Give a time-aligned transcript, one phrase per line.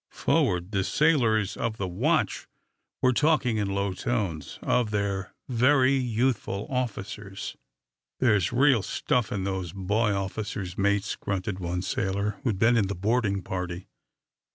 [0.09, 2.47] Forward, the sailors of the watch
[3.03, 7.55] were talking in low tones of their very youthful officers.
[8.19, 12.77] "There's the real stuff in those boy officers, mates," grunted one sailor who had been
[12.77, 13.89] in the boarding party.